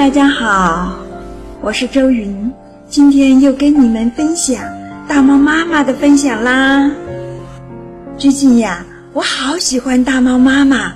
[0.00, 0.96] 大家好，
[1.60, 2.50] 我是周云，
[2.88, 4.64] 今天又跟你们分享
[5.06, 6.90] 大猫妈妈的分享啦。
[8.16, 10.94] 最近呀，我好喜欢大猫妈妈，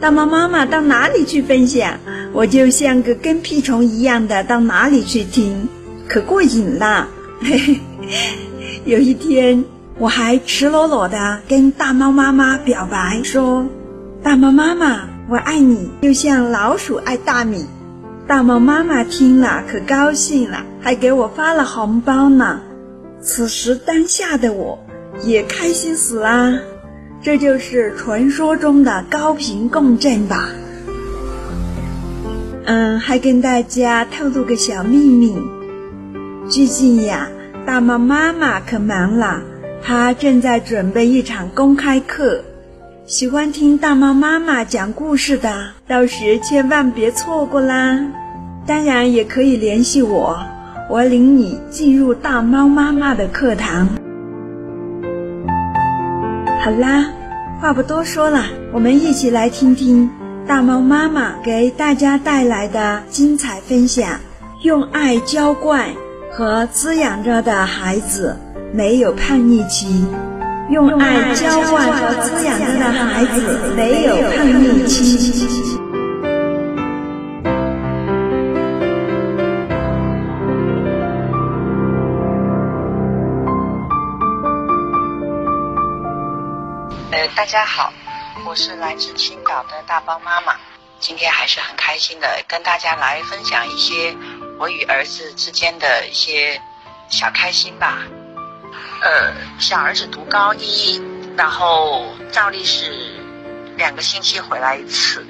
[0.00, 1.98] 大猫妈妈到哪里去分享，
[2.32, 5.68] 我就像个跟屁虫一样的到哪里去听，
[6.08, 7.06] 可过瘾啦。
[7.42, 7.78] 嘿嘿，
[8.86, 9.62] 有一天
[9.98, 13.66] 我还赤裸裸的跟大猫妈妈表白说
[14.24, 17.66] ：“大猫妈妈，我爱你，就像老鼠爱大米。”
[18.28, 22.60] 大猫妈妈听了可高兴了，还给我发了红包呢。
[23.22, 24.78] 此时当下的我
[25.24, 26.58] 也开心死啦，
[27.22, 30.50] 这就是传说中的高频共振吧。
[32.66, 35.34] 嗯，还跟大家透露个小秘密，
[36.50, 37.30] 最近呀，
[37.64, 39.40] 大猫妈妈可忙了，
[39.82, 42.44] 她正在准备一场公开课。
[43.06, 47.98] 喜欢听大猫妈妈讲故事的，到时千万别错过啦！
[48.68, 50.38] 当然也可以联系我，
[50.90, 53.88] 我领你进入大猫妈妈的课堂。
[56.60, 57.06] 好啦，
[57.62, 60.10] 话不多说了，我们一起来听听
[60.46, 64.20] 大猫妈妈给大家带来的精彩分享。
[64.62, 65.86] 用爱浇灌
[66.30, 68.36] 和滋养着的孩子，
[68.74, 70.04] 没有叛逆期。
[70.68, 75.67] 用爱浇灌和滋养着的孩子没有叛逆期。
[87.38, 87.92] 大家好，
[88.44, 90.56] 我是来自青岛的大包妈妈，
[90.98, 94.12] 今天还是很开心的跟大家来分享一些
[94.58, 96.60] 我与儿子之间的一些
[97.08, 98.02] 小开心吧。
[99.02, 101.00] 呃，小儿子读高一，
[101.36, 103.22] 然后照例是
[103.76, 105.24] 两个星期回来一次。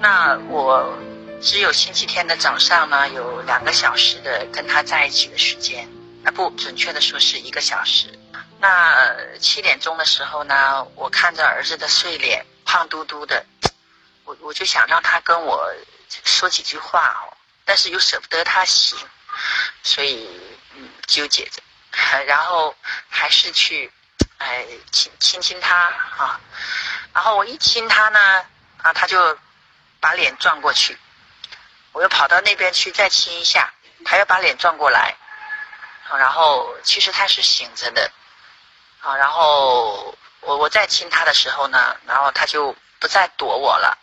[0.00, 0.92] 那我
[1.40, 5.88] 只有星期天的早上呢，有两个小时的跟他在一起的时间。
[6.24, 8.08] 啊，不准确的说是一个小时。
[8.58, 13.44] 那七点钟的时候呢，我看着儿子的睡脸，胖嘟嘟的，
[14.24, 15.72] 我我就想让他跟我
[16.24, 18.98] 说几句话哦，但是又舍不得他醒，
[19.82, 20.40] 所以
[20.74, 21.62] 嗯纠结着。
[22.26, 22.74] 然后
[23.08, 23.90] 还是去，
[24.38, 25.74] 哎亲亲亲他
[26.18, 26.40] 啊，
[27.12, 28.44] 然后我一亲他呢，
[28.82, 29.38] 啊他就
[29.98, 30.98] 把脸转过去，
[31.92, 33.72] 我又跑到那边去再亲一下，
[34.04, 35.16] 他又把脸转过来，
[36.18, 38.10] 然后其实他是醒着的，
[39.06, 43.96] 啊然后我我再亲他的时候呢，然后他就不再躲我了，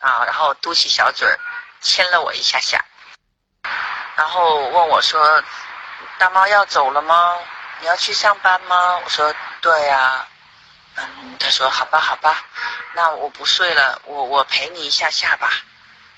[0.00, 1.38] 啊然后嘟起小嘴儿
[1.80, 2.84] 亲了我一下下，
[4.16, 5.42] 然后问我说。
[6.16, 7.36] 大猫要走了吗？
[7.80, 9.00] 你要去上班吗？
[9.04, 10.24] 我说对呀。
[10.94, 12.44] 嗯，他说好吧好吧，
[12.92, 15.50] 那我不睡了，我我陪你一下下吧。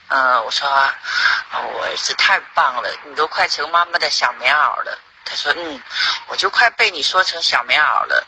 [0.08, 4.98] 嗯，我说我儿子太棒了，你都快成妈妈的小棉袄了。
[5.26, 5.82] 他说嗯，
[6.28, 8.26] 我就快被你说成小棉袄了。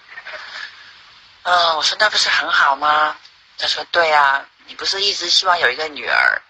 [1.44, 3.16] 嗯，我说那不是很好吗？
[3.56, 6.42] 他说对啊，你不是一直希望有一个女儿，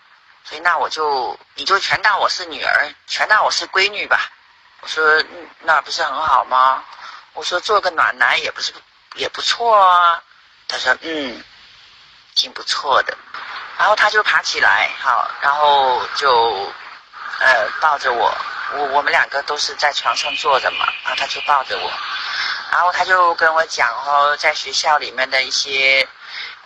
[0.44, 4.28] 所以那我就你就全当我是女儿，全当我是闺女吧。
[4.80, 5.22] 我说
[5.60, 6.82] 那不是很好吗？
[7.34, 8.72] 我说做个暖男也不是
[9.14, 10.22] 也不错啊。
[10.66, 11.44] 他说嗯，
[12.34, 13.16] 挺不错的。
[13.78, 16.72] 然后他就爬起来，好，然后就
[17.38, 18.36] 呃抱着我，
[18.74, 21.90] 我我们两个都是在床上坐着嘛，然后他就抱着我，
[22.70, 26.06] 然后他就跟我讲哦，在学校里面的一些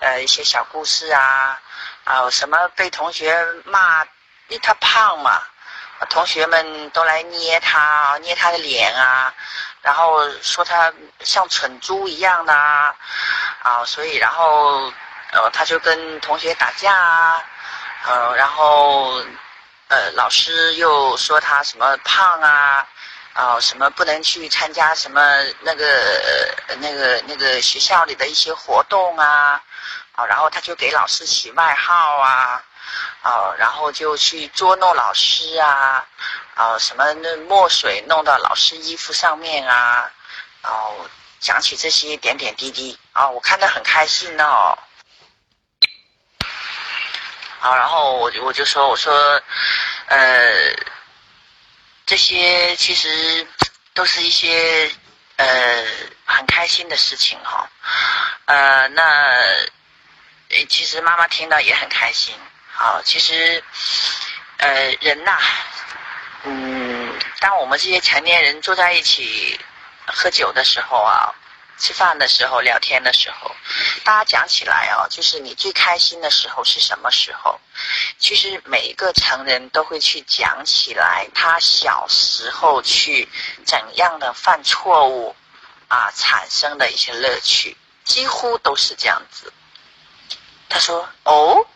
[0.00, 1.58] 呃一些小故事啊，
[2.04, 4.02] 啊什么被同学骂，
[4.48, 5.42] 因为他胖嘛。
[6.10, 9.32] 同学们都来捏他，捏他的脸啊，
[9.82, 12.92] 然后说他像蠢猪一样的啊，
[13.62, 14.92] 啊，所以然后
[15.30, 17.40] 呃他就跟同学打架啊，
[18.04, 19.22] 呃，然后
[19.92, 22.88] 呃老师又说他什么胖啊，
[23.34, 25.20] 啊什么不能去参加什么
[25.60, 25.84] 那个
[26.78, 29.60] 那个那个学校里的一些活动啊，
[30.12, 32.62] 啊，然后他就给老师起外号啊。
[33.24, 36.04] 哦，然后就去捉弄老师啊，
[36.56, 40.10] 哦，什么那墨水弄到老师衣服上面啊，
[40.64, 44.76] 哦，讲起这些点点滴滴啊，我看得很开心哦。
[47.62, 49.40] 好，然后我我就说，我说，
[50.06, 50.74] 呃，
[52.04, 53.46] 这些其实
[53.94, 54.90] 都是一些
[55.36, 55.46] 呃
[56.24, 57.70] 很开心的事情哈，
[58.46, 59.04] 呃，那
[60.68, 62.34] 其实妈妈听到也很开心。
[62.72, 63.62] 好，其实，
[64.56, 65.38] 呃，人呐，
[66.42, 69.56] 嗯，当我们这些成年人坐在一起
[70.08, 71.32] 喝酒的时候啊，
[71.78, 73.50] 吃饭的时候、聊天的时候，
[74.04, 77.58] 大家讲起来哦，就是你最开心的时候是什么时候？
[78.18, 83.28] 其实每一个成人都会去讲起来，他小时候去
[83.64, 85.34] 怎样的犯错误
[85.88, 89.52] 啊，产生的一些乐趣，几乎都是这样子。
[90.68, 91.66] 他说：“哦，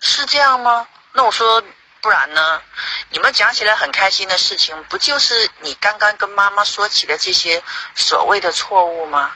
[0.00, 0.86] 是这样吗？
[1.12, 1.62] 那我说。”
[2.00, 2.62] 不然呢？
[3.10, 7.62] 你们讲起来很开心的事情，不就是你刚刚跟妈妈说起的这些
[7.94, 9.32] 所谓的错误吗？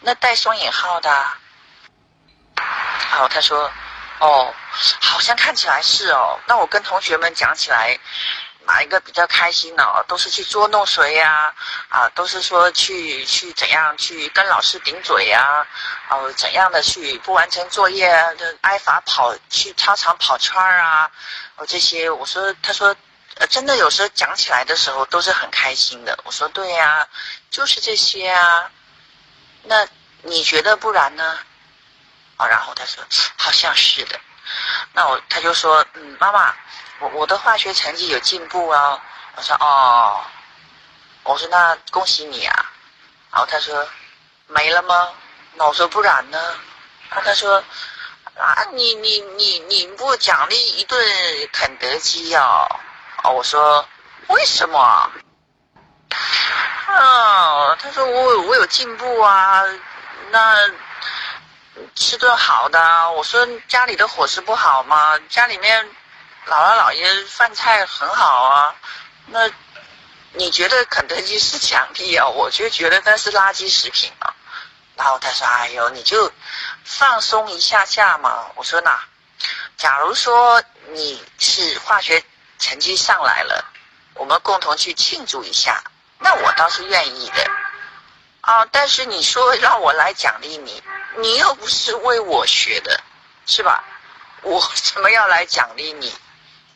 [0.00, 1.26] 那带双引号的。
[3.10, 3.70] 好，他说
[4.20, 4.54] ：“哦，
[5.00, 6.38] 好像看起来是哦。
[6.46, 7.98] 那我跟同学们讲起来，
[8.68, 9.82] 哪一个比较开心呢？
[10.06, 11.52] 都是去捉弄谁呀？
[11.88, 15.66] 啊，都是说去去怎样去跟老师顶嘴呀？
[16.10, 21.10] 哦，怎样的去不完成作业啊，就挨罚跑去操场跑圈儿啊？”
[21.56, 22.94] 我这些，我说，他说，
[23.36, 26.16] 呃，真的有时候讲起来的时候都是很开心的。
[26.24, 27.08] 我说对呀，
[27.50, 28.70] 就是这些啊。
[29.62, 29.88] 那
[30.20, 31.38] 你觉得不然呢？
[32.36, 33.02] 啊，然后他说
[33.36, 34.20] 好像是的。
[34.92, 36.54] 那我他就说，嗯，妈妈，
[37.00, 39.00] 我我的化学成绩有进步啊。
[39.36, 40.20] 我说哦，
[41.24, 42.66] 我说那恭喜你啊。
[43.30, 43.86] 然后他说
[44.46, 45.10] 没了吗？
[45.54, 46.38] 那我说不然呢？
[47.10, 47.62] 然后他说。
[48.38, 50.96] 啊，你你你你不奖励一顿
[51.52, 52.40] 肯德基呀？
[53.24, 53.84] 哦，我说
[54.28, 54.78] 为什么？
[56.86, 59.64] 啊，他说我我有进步啊，
[60.30, 60.54] 那
[61.94, 63.10] 吃顿好的。
[63.12, 65.18] 我说家里的伙食不好吗？
[65.28, 65.84] 家里面
[66.46, 68.74] 姥姥姥爷饭菜很好啊。
[69.26, 69.50] 那
[70.32, 72.26] 你觉得肯德基是奖励啊？
[72.26, 74.34] 我就觉得那是垃圾食品啊。
[74.96, 76.32] 然后他说：“哎呦，你就
[76.84, 78.98] 放松一下下嘛。”我说：“那，
[79.76, 82.22] 假如说你是化学
[82.58, 83.64] 成绩上来了，
[84.14, 85.82] 我们共同去庆祝一下，
[86.18, 87.48] 那我倒是愿意的。
[88.40, 90.82] 啊，但是你说让我来奖励你，
[91.16, 93.00] 你又不是为我学的，
[93.46, 93.82] 是吧？
[94.42, 96.12] 我怎么要来奖励你？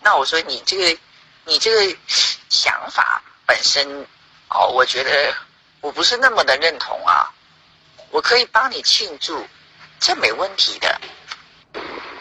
[0.01, 1.01] 那我说你这个，
[1.45, 1.97] 你这个
[2.49, 4.07] 想法本身，
[4.49, 5.35] 哦，我觉得
[5.81, 7.31] 我不是那么的认同啊。”
[8.11, 9.49] 我可以帮你庆祝，
[9.99, 11.01] 这没问题的。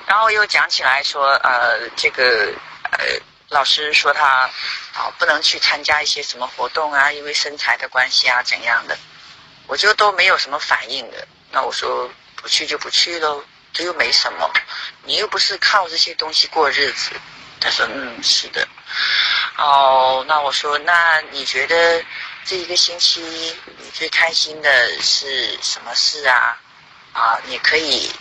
[0.06, 2.54] 然后又讲起来说，呃，这个
[2.92, 3.20] 呃，
[3.50, 4.50] 老师说他
[4.94, 8.98] 啊不能去参加一些什么活动啊，因为身材的关系啊怎样的，
[9.68, 11.28] 我就都没有什么反应的。
[11.52, 13.44] 那我说不去就不去喽，
[13.74, 14.52] 这又没什么，
[15.04, 17.12] 你又不是靠这些东西过日子。
[17.60, 18.68] 他说嗯是的。
[19.58, 22.04] 哦，那我说那你觉得？
[22.44, 23.22] 这一个星期，
[23.78, 26.58] 你最开心的是什么事啊？
[27.14, 28.12] 啊，你可以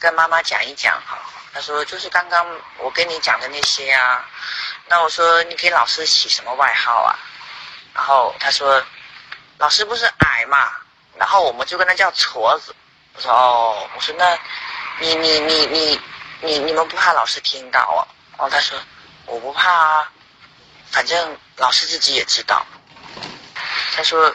[0.00, 1.16] 跟妈妈讲一讲哈。
[1.54, 2.44] 他说就是刚刚
[2.78, 4.28] 我跟你讲的那些啊。
[4.88, 7.14] 那我说你给老师起什么外号啊？
[7.94, 8.84] 然后他说
[9.58, 10.72] 老师不是矮嘛，
[11.18, 12.74] 然后我们就跟他叫矬子。
[13.14, 14.38] 我说哦，我说那，
[15.00, 16.00] 你你你你
[16.40, 18.06] 你你们不怕老师听到啊？
[18.36, 18.78] 然后他说
[19.26, 20.12] 我不怕啊，
[20.90, 22.64] 反正老师自己也知道。
[23.96, 24.32] 他说：“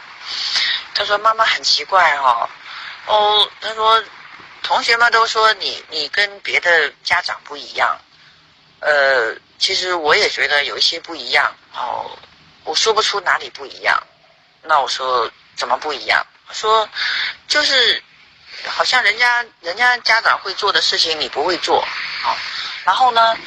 [0.94, 2.50] 他说妈妈很奇怪哈，
[3.06, 4.04] 哦，他说
[4.62, 7.98] 同学们都说你你跟别的家长不一样，
[8.82, 12.12] 呃，其实我也觉得有一些不一样哦，
[12.66, 14.02] 我说不出哪里不一样。
[14.62, 16.22] 那我说怎么不一样？
[16.52, 16.90] 说
[17.48, 18.02] 就是
[18.68, 21.80] 好像人家人家家长会做的事情你不会做，
[22.24, 22.36] 啊，
[22.84, 23.38] 然后呢，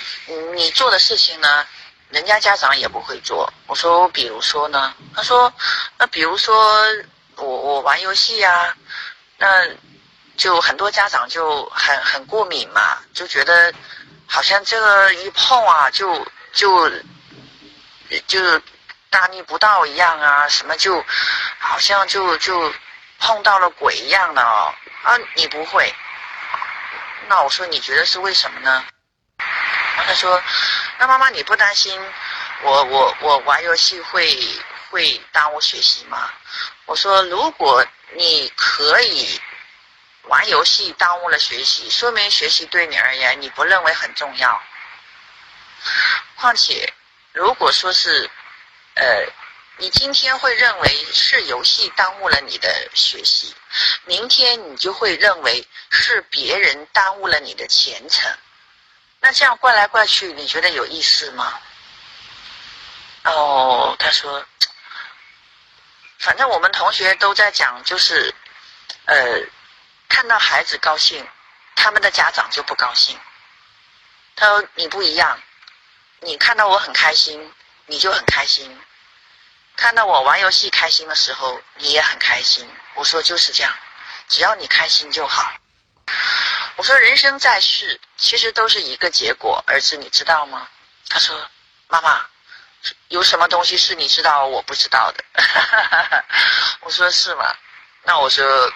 [0.54, 1.66] 你做的事情呢？”
[2.10, 3.52] 人家家长也不会做。
[3.66, 4.94] 我说，比如说呢？
[5.12, 5.52] 他说，
[5.98, 6.86] 那比如说
[7.34, 8.72] 我我玩游戏呀，
[9.38, 9.66] 那
[10.36, 13.74] 就很多家长就很很过敏嘛，就觉得
[14.24, 16.88] 好像这个一碰啊，就就
[18.28, 18.62] 就
[19.10, 21.04] 大逆不道一样啊，什么就
[21.58, 22.72] 好像就就
[23.18, 24.74] 碰到了鬼一样的哦。
[25.02, 25.94] 啊，你不会？
[27.28, 28.84] 那我说，你觉得是为什么呢？
[29.38, 30.42] 他说。
[30.98, 32.00] 那妈妈，你不担心
[32.62, 34.34] 我我我玩游戏会
[34.88, 36.30] 会耽误学习吗？
[36.86, 39.38] 我说，如果你可以
[40.22, 44.62] 玩游戏耽误了学习，说明学习对你而言你不认为很重要。
[46.36, 46.90] 况且，
[47.34, 48.30] 如果说是
[48.94, 49.04] 呃，
[49.78, 53.54] 你今天会认为是游戏耽误了你的学习，
[54.06, 58.34] 明天你就会认为是别人耽误了你的前程。
[59.20, 61.60] 那这样怪来怪去，你觉得有意思吗？
[63.24, 64.46] 哦，他说，
[66.20, 68.34] 反正我们同学都在讲，就是，
[69.04, 69.40] 呃，
[70.08, 71.26] 看到孩子高兴，
[71.74, 73.18] 他们的家长就不高兴。
[74.36, 75.38] 他说你不一样，
[76.20, 77.52] 你看到我很开心，
[77.86, 78.70] 你就很开心；
[79.76, 82.68] 看到我玩游戏开心的时候，你也很开心。
[82.94, 83.72] 我说就是这样。
[84.28, 85.52] 只要你开心就好。
[86.76, 90.66] 我说人生在世，其实都是一个结果，儿子你知道吗？
[91.08, 91.38] 他说
[91.88, 92.24] 妈妈，
[93.08, 95.24] 有什么东西是你知道我不知道的？
[96.80, 97.54] 我说是吗？
[98.02, 98.72] 那我说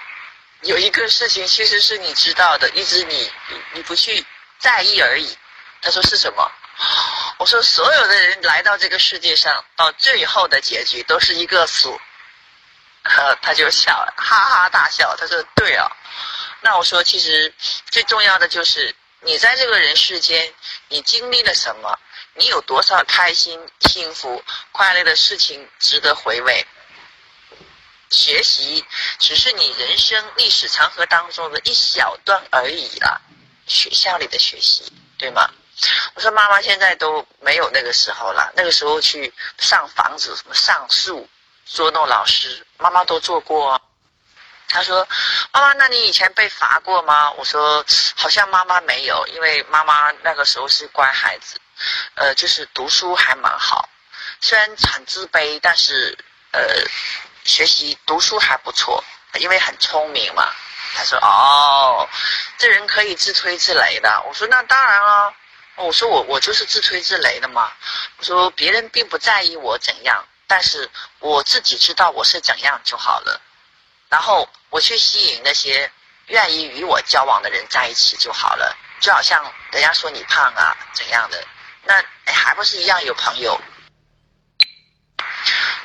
[0.63, 3.33] 有一个事情其实是你知道的，一直你
[3.73, 4.25] 你不去
[4.59, 5.37] 在意而已。
[5.83, 6.53] 他说是什么？
[7.39, 11.89] 我说所有的人来到这个世界上，到最后的结局都是一个死。
[13.41, 15.17] 他就笑，哈哈大笑。
[15.17, 15.91] 他说对啊。
[16.61, 17.53] 那我说，其实
[17.91, 20.53] 最重要的就是你在这个人世间，
[20.89, 21.99] 你经历了什么？
[22.35, 26.67] 你有多少开心、幸福、快乐的事情值得回味？
[28.11, 28.85] 学习
[29.19, 33.21] 只是你人生历史长河当中的一小段而已啦。
[33.67, 35.49] 学校里的学习，对吗？
[36.15, 41.29] 我说妈妈现在都没有那个时候了，那个时候去上房子、什么上树、
[41.67, 43.81] 捉弄老师，妈妈都做过。
[44.73, 45.05] 他说
[45.51, 47.85] ：“妈妈，那你以前被罚过吗？”我说
[48.17, 51.57] ：“好像妈妈没有，因为妈妈那个时候是乖孩子，
[52.15, 53.89] 呃，就是读书还蛮好，
[54.41, 56.17] 虽然很自卑，但是
[56.53, 56.61] 呃，
[57.43, 59.03] 学习读书还不错，
[59.41, 60.53] 因为很聪明嘛。”
[60.95, 62.09] 他说：“哦，
[62.57, 65.35] 这人可以自吹自擂的。”我说：“那当然了。”
[65.85, 67.73] 我说：“我我就是自吹自擂的嘛。”
[68.19, 73.41] 我说：“别人并不在意我怎样，但是我自己知道我是怎样就好了。”
[74.09, 75.91] 然后我去吸引那些
[76.27, 81.45] 愿意与我交往的人在一起就好了，就好像人家说你胖啊怎样的，
[81.85, 83.61] 那还不是一样有朋友？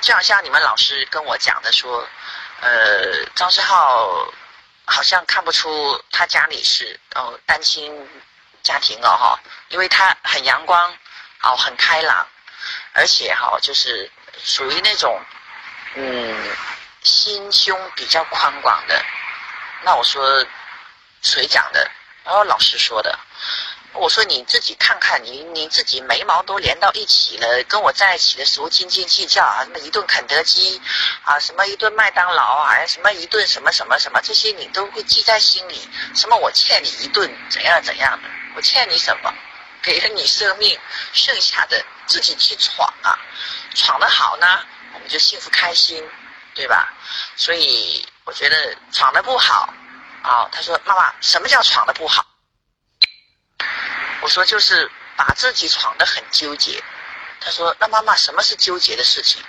[0.02, 2.08] 就好像你们老师跟我讲的说，
[2.62, 4.32] 呃，张世浩
[4.86, 8.08] 好像看不出他家里是哦单亲
[8.62, 9.40] 家庭哦哈，
[9.76, 10.90] 因为他很阳光，
[11.42, 12.26] 哦很开朗，
[12.94, 14.10] 而且哈就是
[14.42, 15.20] 属于那种
[15.96, 16.56] 嗯。
[17.04, 19.06] 心胸比较宽广的，
[19.84, 20.44] 那我说
[21.22, 21.92] 谁讲的？
[22.24, 23.20] 然后老师说的。
[23.94, 30.82] 我说你自己看看，你你自己眉毛都连到一起了，跟我在一起的时候斤斤计较啊，什么一顿肯德基
[31.26, 35.88] 啊，什么一顿麦当劳啊，什么一顿什么什么什么，这些你都会记在心里。
[36.16, 38.30] 什么我欠你一顿怎样怎样的？
[38.56, 39.32] 我欠你什么？
[39.86, 40.78] 给了你生命，
[41.14, 43.18] 剩下的自己去闯啊，
[43.74, 46.04] 闯得好呢，我们就幸福开心。
[46.56, 46.94] 对吧？
[47.36, 49.68] 所以我觉得闯的不好，
[50.24, 52.26] 啊，他说妈妈，什么叫闯的不好？
[54.22, 56.82] 我说就是把自己闯得很纠结。
[57.42, 59.44] 他说那妈妈什么是纠结的事情？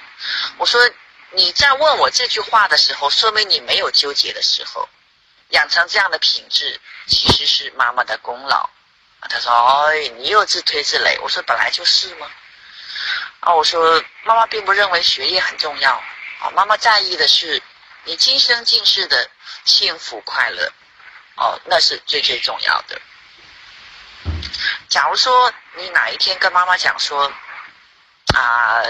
[0.59, 0.90] 我说
[1.31, 4.88] 你在问我这句话的时候，说明你没有纠结的时候，
[5.50, 8.69] 养成这样的品质其实是妈妈的功劳。
[9.28, 9.52] 他说
[9.88, 11.21] 哎，你又自推自擂。
[11.21, 12.26] 我说本来就是吗？
[13.40, 15.92] 啊，我说妈妈并不认为学业很重要。
[16.40, 17.62] 啊，妈妈在意的是
[18.04, 19.30] 你今生今世的
[19.64, 20.73] 幸福快乐，
[21.37, 23.00] 哦，那是最最重要的。
[24.88, 27.33] 假如说你哪一天跟妈妈讲说，
[28.35, 28.83] 啊，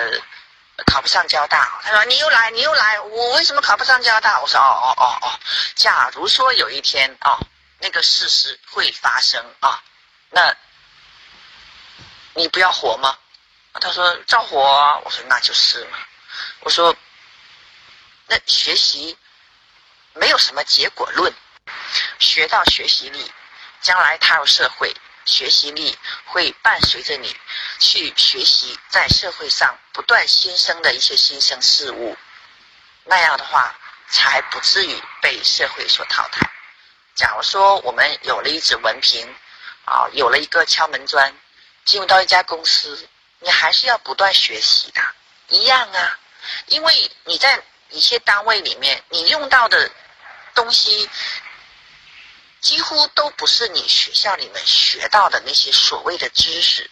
[0.86, 4.40] 考不上交大，他说你又来，你又来，我为什么考不上交大？
[4.40, 5.40] 我说哦哦哦哦，
[5.74, 7.38] 假如说有一天哦，
[7.78, 9.82] 那个事实会发生啊，
[10.30, 10.56] 那
[12.34, 13.16] 你不要活吗？
[13.80, 14.58] 他说照活，
[15.04, 15.98] 我说那就是嘛，
[16.60, 16.96] 我说。
[18.28, 19.16] 那学习
[20.12, 21.32] 没有什么结果论，
[22.18, 23.30] 学到学习力，
[23.80, 24.92] 将来踏入社会，
[25.24, 27.36] 学习力会伴随着你
[27.78, 32.18] 去学习，在社会上不断新生的一些新生事物，
[33.04, 33.72] 那样的话
[34.08, 36.50] 才不至于被社会所淘汰。
[37.14, 39.32] 假如说我们有了一纸文凭，
[39.86, 41.34] 啊，有了一个敲门砖，
[41.86, 43.08] 进入到一家公司，
[43.40, 45.00] 你还是要不断学习的，
[45.48, 46.18] 一样啊，
[46.66, 47.62] 因为你在。
[47.90, 49.88] 一些单位里面，你用到的
[50.54, 51.08] 东西
[52.60, 56.90] 几乎都不是你学校里面学到的那些所谓的知识。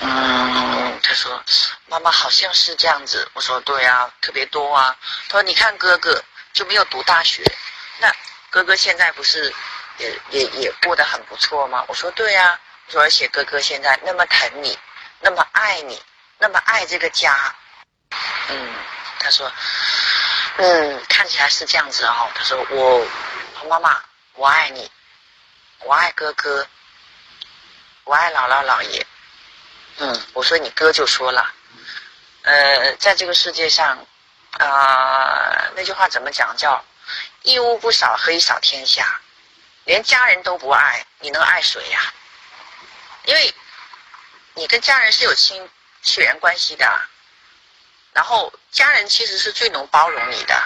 [0.00, 1.44] 嗯，他说
[1.86, 4.96] ：“妈妈好像是这样子。”我说：“对啊，特别多啊。”
[5.28, 6.24] 他说：“你看哥哥
[6.54, 7.44] 就没有读大学，
[8.00, 8.10] 那
[8.48, 9.54] 哥哥现在不是
[9.98, 14.78] 也也也过得很不错吗？”我说：“对啊。”我说：“而且哥哥现在那么疼你，
[15.20, 16.02] 那么爱你，
[16.38, 17.54] 那么爱这个家。”
[18.48, 18.74] 嗯。
[19.18, 19.50] 他说
[20.58, 23.04] ：“嗯，看起来是这样子哦。”他说：“我
[23.68, 24.00] 妈妈，
[24.34, 24.88] 我爱你，
[25.80, 26.64] 我爱哥哥，
[28.04, 29.04] 我爱姥姥姥爷。”
[29.98, 31.52] 嗯，我说你哥就说了，
[32.42, 33.98] 呃，在这个世界上，
[34.58, 36.54] 啊，那句话怎么讲？
[36.56, 36.84] 叫
[37.42, 39.20] “一屋不扫，何以扫天下”？
[39.86, 42.12] 连家人都不爱，你能爱谁呀？
[43.24, 43.54] 因为
[44.54, 45.68] 你跟家人是有亲
[46.02, 47.08] 血缘关系的。
[48.12, 50.60] 然后家人其实是最能包容你的，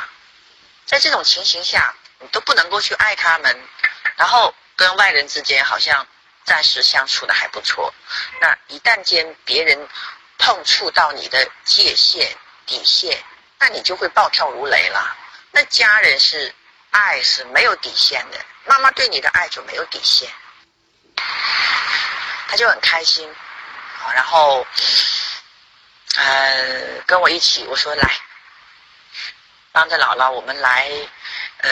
[0.87, 3.69] 在这种情形下，你都不能够去爱他们，
[4.17, 6.07] 然后跟外人之间好像
[6.45, 7.93] 暂时相处的还不错，
[8.41, 9.89] 那一旦间别人
[10.39, 12.35] 碰触到你的界限
[12.65, 13.23] 底线，
[13.59, 15.17] 那你就会暴跳如雷了。
[15.50, 16.55] 那家人是
[16.91, 20.31] 爱是没有底线的，妈妈对你的爱就没有底线，
[22.49, 23.33] 他就很开心，
[24.15, 24.67] 然后。
[26.17, 28.21] 呃，跟我一起，我说来，
[29.71, 30.91] 帮着姥姥，我们来，
[31.59, 31.71] 呃，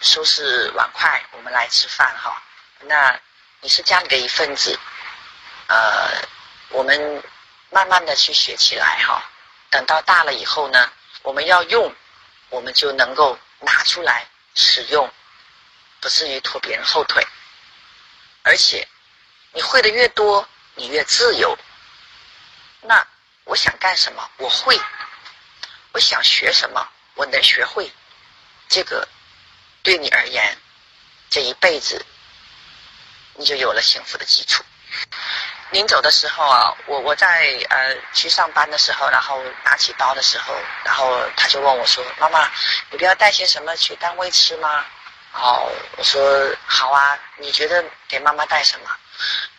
[0.00, 2.42] 收拾碗筷，我们来吃饭哈。
[2.80, 3.14] 那
[3.60, 4.76] 你是家里的一份子，
[5.66, 6.10] 呃，
[6.70, 7.22] 我们
[7.68, 9.22] 慢慢的去学起来哈。
[9.68, 10.90] 等到大了以后呢，
[11.20, 11.94] 我们要用，
[12.48, 14.26] 我们就能够拿出来
[14.58, 15.10] 使用，
[16.00, 17.26] 不至于拖别人后腿。
[18.42, 18.86] 而且，
[19.52, 21.58] 你会的越多，你越自由。
[22.82, 23.06] 那。
[23.50, 24.78] 我想干什么，我会；
[25.92, 27.90] 我想学什么，我能学会。
[28.68, 29.08] 这个
[29.82, 30.58] 对你而言，
[31.30, 32.04] 这一辈子
[33.36, 34.62] 你就有了幸福的基础。
[35.70, 42.50] 临走的时候啊，我我在呃去上班的时候，然后拿起包的时候，然后他就问我说：“妈妈，
[42.90, 44.84] 你不要带些什么去单位吃吗？”
[45.34, 46.20] 哦，我说
[46.66, 48.90] ：“好啊，你觉得给妈妈带什么？”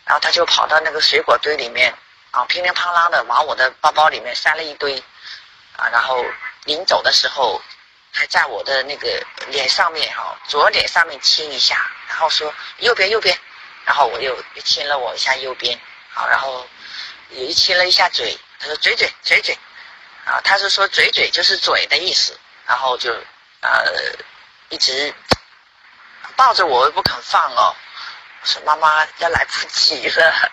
[0.04, 1.94] 然后他就跑到那个水果堆里面。
[2.32, 4.96] 啊，乒铃乓啷的往我的包包里面塞了一堆，
[5.76, 6.24] 啊，然后
[6.62, 7.60] 临走的时候，
[8.12, 13.36] 还在我的那个脸上面哈，左脸上面亲一下，然后说右边右边，
[13.84, 15.76] 然后我又亲了我一下右边，
[16.12, 16.68] 好，然后
[17.30, 19.56] 也亲了一下嘴，他说嘴嘴嘴嘴，
[20.24, 23.12] 啊，他是说嘴嘴就是嘴的意思，然后就
[23.60, 23.84] 呃
[24.68, 25.14] 一直
[26.36, 27.74] 抱着我不肯放哦。
[28.42, 30.50] 我说妈妈要来不及了，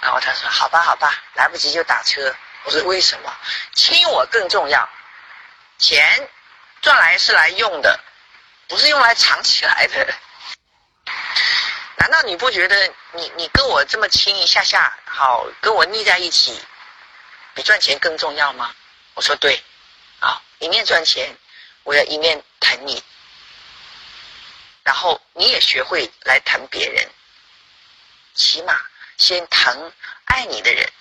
[0.00, 2.34] 然后他说好吧好吧，来不及就打车。
[2.64, 3.32] 我说为什么？
[3.74, 4.88] 亲我更重要，
[5.78, 6.28] 钱
[6.82, 8.00] 赚来是来用的，
[8.68, 10.14] 不是用来藏起来的。
[11.96, 16.58] 难道你不觉得你你跟我这么亲一下下，好跟我腻在一起，
[17.54, 18.74] 比赚钱更重要吗？
[19.14, 19.62] 我说对，
[20.20, 21.36] 啊一面赚钱，
[21.84, 23.02] 我要一面疼你。
[24.82, 27.08] 然后你也学会来疼别人，
[28.34, 28.78] 起码
[29.16, 29.92] 先疼
[30.26, 30.92] 爱你的人。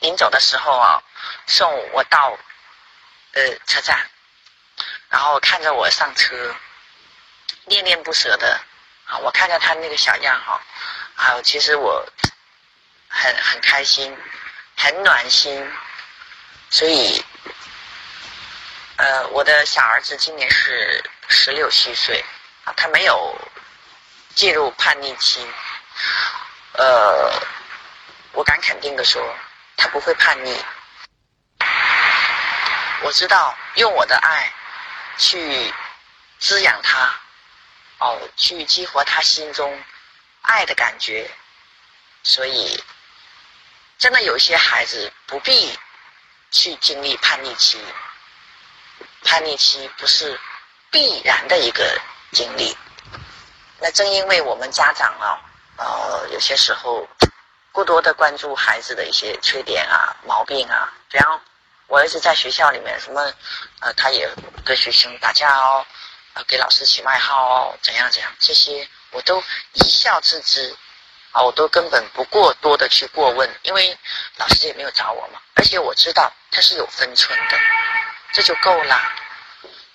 [0.00, 1.02] 临走的时候啊，
[1.46, 2.38] 送我到
[3.32, 4.10] 呃车站，
[5.08, 6.54] 然后看着我上车，
[7.64, 8.60] 恋恋不舍的
[9.06, 10.60] 啊，我看到他那个小样哈，
[11.16, 12.06] 啊，其实我
[13.08, 14.16] 很很开心，
[14.76, 15.72] 很暖心。
[16.70, 17.24] 所以，
[18.96, 22.24] 呃，我的小儿子今年是十六虚岁。
[22.64, 23.38] 啊，他没有
[24.34, 25.46] 进入叛逆期，
[26.72, 27.30] 呃，
[28.32, 29.22] 我敢肯定的说，
[29.76, 30.64] 他不会叛逆。
[33.02, 34.50] 我知道用我的爱
[35.18, 35.74] 去
[36.38, 37.14] 滋养他，
[38.36, 39.82] 去激活他心中
[40.42, 41.30] 爱的感觉，
[42.22, 42.82] 所以
[43.98, 45.78] 真的有些孩子不必
[46.50, 47.78] 去经历叛逆期，
[49.22, 50.38] 叛逆期不是
[50.90, 52.00] 必然的一个。
[52.32, 52.76] 经历，
[53.78, 55.38] 那正因为我们家长啊，
[55.76, 57.08] 呃，有些时候
[57.70, 61.40] 过多的关注孩子的一些缺点啊、毛病啊，比方
[61.86, 63.32] 我儿子在学校里面什么，
[63.78, 64.28] 呃，他也
[64.64, 65.86] 跟学生打架哦，
[66.34, 69.42] 呃，给老师起外号哦，怎样怎样，这些我都
[69.72, 70.76] 一笑置之，
[71.32, 73.96] 啊，我都根本不过多的去过问，因为
[74.36, 77.58] 老师也没有找我嘛，而且我知道他是有分寸的，
[78.32, 79.12] 这就够了，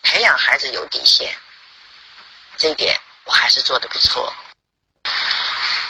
[0.01, 1.37] 培养孩子有底线。
[2.57, 4.33] 这一点我还是做的不错。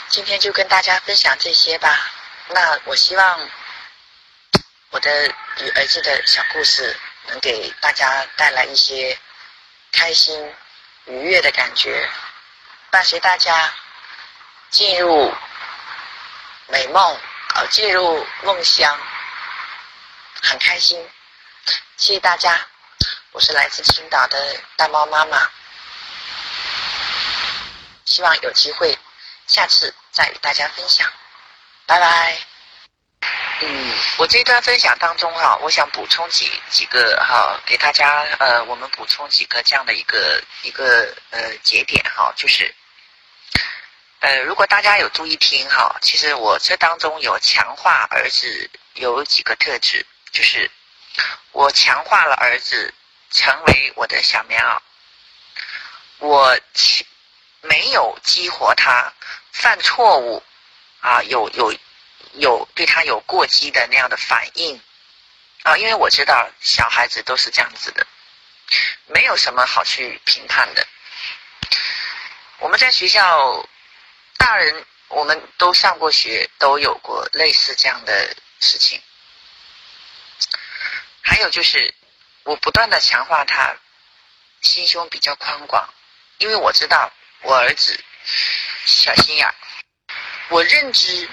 [0.08, 2.10] 今天就跟大家分享这些吧。
[2.48, 3.48] 那我希望
[4.90, 5.26] 我的
[5.58, 6.96] 与儿子的小故事
[7.28, 9.16] 能给大家带来一些
[9.92, 10.54] 开心、
[11.06, 12.08] 愉悦的感觉，
[12.90, 13.72] 伴随大家
[14.70, 15.34] 进入
[16.68, 17.20] 美梦，
[17.54, 18.98] 呃，进入梦乡，
[20.42, 21.08] 很开心。
[21.96, 22.66] 谢谢大家，
[23.32, 25.50] 我是来自青岛的大猫妈妈。
[28.04, 28.98] 希望有机会，
[29.46, 31.08] 下次再与大家分享，
[31.86, 32.49] 拜拜。
[33.62, 42.74] 嗯，我这段分享当中哈，我想补充几几个哈，给大家呃，我们补充几个这样的一个一个呃节点哈，就是
[44.20, 50.70] 呃，如果大家有注意听哈，其实我这当中有强化儿子有几个特质，就是
[51.52, 52.92] 我强化了儿子
[53.30, 54.78] 成为我的小棉袄，
[56.18, 56.58] 我。
[57.62, 59.12] 没有激活他
[59.52, 60.42] 犯错误，
[61.00, 61.70] 啊，有有
[62.34, 64.80] 有对他有过激的那样的反应，
[65.64, 68.06] 啊，因为我知道小孩子都是这样子的，
[69.06, 69.36] 没有。
[69.36, 70.86] 什么好去评判的。
[72.58, 73.66] 我们在学校，
[74.36, 79.00] 大人我们都上过学，都有过类似这样的事情。
[81.22, 81.94] 还有就是，
[82.42, 83.74] 我不断的强化他
[84.60, 85.88] 心胸比较宽广，
[86.36, 87.98] 因为我知道我儿子
[88.84, 89.54] 小心眼，
[90.50, 91.26] 我认知，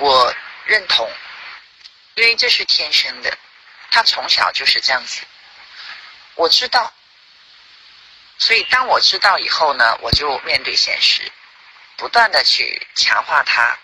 [0.00, 0.34] 我
[0.64, 1.08] 认同，
[2.14, 3.36] 因为这是天生的，
[3.90, 5.22] 他从小就是这样子。
[6.34, 6.92] 我知道。
[8.38, 11.30] 所以，当我知道以后呢，我就面对现实，
[11.98, 13.78] 不断的去强化他，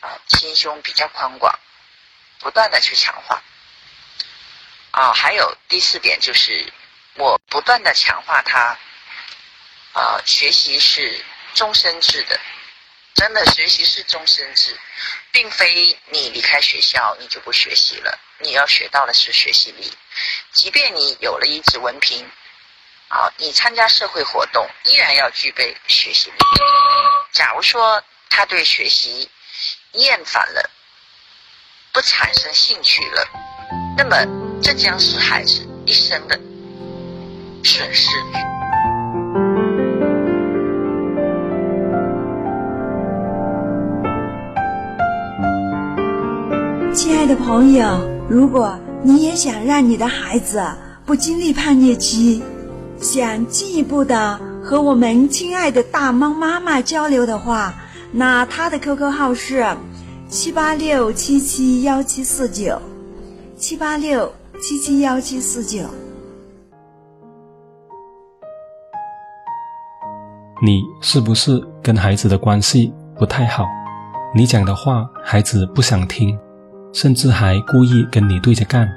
[0.00, 1.58] 啊，心胸比较宽广，
[2.38, 3.42] 不断的去强化。
[4.90, 6.70] 啊，还有第四点就是，
[7.14, 8.76] 我不断的强化他，
[9.94, 12.38] 啊，学习是终身制的，
[13.16, 14.78] 真的学习是终身制，
[15.32, 19.92] 并非你离开学校你就不学习了，你要学到的是学习力，
[20.52, 22.30] 即便你有了一纸文凭。
[23.08, 26.36] 啊，你参加社会活动依然要具备学习力。
[27.30, 29.30] 假如说他对学习
[29.92, 30.70] 厌烦了，
[31.92, 33.24] 不产生兴趣了，
[33.96, 34.26] 那么
[34.60, 36.36] 这将是孩子一生的
[37.64, 38.10] 损失。
[47.26, 50.64] 的朋友，如果你也想让你的孩子
[51.04, 52.40] 不经历叛逆期，
[52.98, 57.74] 想进一步的和我们亲爱的大猫妈妈交流的话，
[58.12, 59.66] 那他的 QQ 号是
[60.28, 62.80] 七八六七七幺七四九，
[63.56, 65.82] 七八六七七幺七四九。
[70.62, 73.64] 你是不是跟孩子的关系不太好？
[74.34, 76.38] 你讲的话孩子不想听，
[76.96, 78.90] 甚至还故意跟你对着干？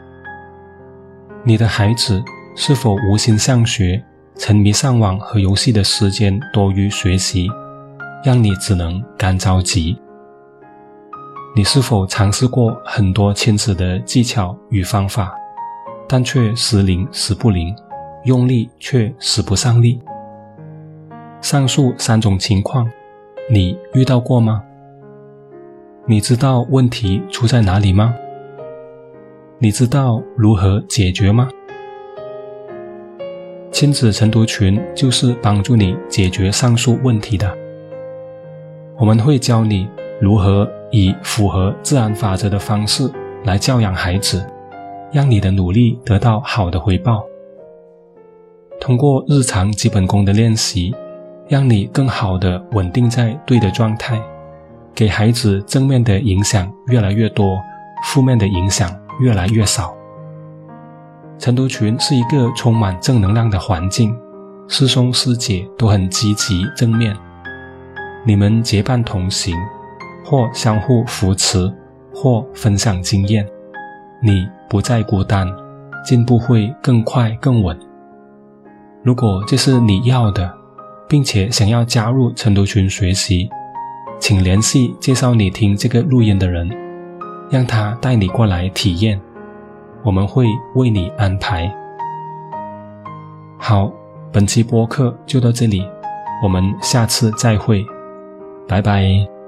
[1.43, 2.23] 你的孩子？
[2.55, 4.01] 是否无心上学，
[4.37, 7.49] 沉迷上网和游戏的时间多于学习，
[8.23, 9.97] 让你只能干着急？
[11.53, 15.33] 你是否尝试过很多亲子的技巧与方法，
[16.07, 17.75] 但却时灵时不灵，
[18.23, 20.01] 用力却使不上力？
[21.41, 22.89] 上述三种情况，
[23.51, 24.63] 你遇到过吗？
[26.05, 28.15] 你知道问题出在哪里吗？
[29.59, 31.47] 你知道如何解决吗？
[33.71, 37.55] 亲子晨读群就是帮助你解决上述问题的。
[38.97, 39.87] 我们会教你
[40.19, 43.09] 如何以符合自然法则的方式
[43.43, 44.43] 来教养孩子，
[45.11, 47.23] 让你的努力得到好的回报。
[48.79, 50.95] 通过日常基本功的练习，
[51.47, 54.19] 让你更好的稳定在对的状态，
[54.93, 57.57] 给孩子正面的影响越来越多，
[58.05, 59.93] 负面的影响越来越少。
[61.37, 64.13] 晨读群是一个充满正能量的环境，
[64.67, 67.15] 师兄师姐都很积极正面，
[68.25, 69.55] 你们结伴同行，
[70.25, 71.73] 或相互扶持，
[72.13, 73.47] 或分享经验，
[74.21, 75.47] 你不再孤单，
[76.05, 77.79] 进步会更快更稳。
[79.01, 80.53] 如果这是你要的，
[81.07, 83.49] 并且想要加入晨读群学习，
[84.19, 86.69] 请联系介绍你听这个录音的人，
[87.49, 89.19] 让他带你过来体验。
[90.03, 91.73] 我们会为你安排。
[93.57, 93.91] 好，
[94.31, 95.85] 本期播客就到这里，
[96.43, 97.85] 我们下次再会，
[98.67, 99.38] 拜拜。